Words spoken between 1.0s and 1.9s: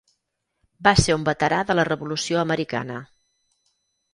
ser un veterà de la